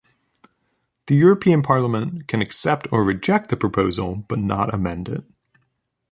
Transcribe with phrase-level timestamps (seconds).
[1.05, 5.23] The European Parliament can accept or reject the proposal but not amend it.